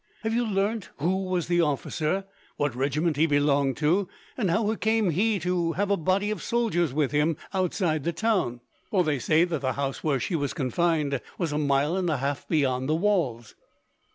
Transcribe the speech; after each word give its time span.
Have 0.23 0.33
you 0.33 0.47
learnt 0.47 0.89
who 0.97 1.25
was 1.25 1.47
the 1.47 1.61
officer, 1.61 2.25
what 2.57 2.75
regiment 2.75 3.17
he 3.17 3.27
belonged 3.27 3.77
to, 3.77 4.09
and 4.35 4.49
how 4.49 4.73
came 4.73 5.11
he 5.11 5.37
to 5.41 5.73
have 5.73 5.91
a 5.91 5.95
body 5.95 6.31
of 6.31 6.41
soldiers 6.41 6.91
with 6.91 7.11
him, 7.11 7.37
outside 7.53 8.03
the 8.03 8.11
town? 8.11 8.61
For 8.89 9.03
they 9.03 9.19
say 9.19 9.43
that 9.43 9.61
the 9.61 9.73
house 9.73 10.03
where 10.03 10.19
she 10.19 10.35
was 10.35 10.55
confined 10.55 11.21
was 11.37 11.51
a 11.51 11.59
mile 11.59 11.95
and 11.95 12.09
a 12.09 12.17
half 12.17 12.47
beyond 12.47 12.89
the 12.89 12.95
walls." 12.95 13.53